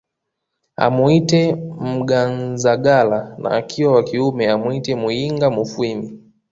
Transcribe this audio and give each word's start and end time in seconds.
Amuite 0.85 1.41
Mnganzagala 1.81 3.19
na 3.41 3.49
akiwa 3.59 3.89
wa 3.95 4.03
kiume 4.09 4.43
amwite 4.53 4.91
Muyinga 5.01 5.47
Mufwimi 5.55 6.07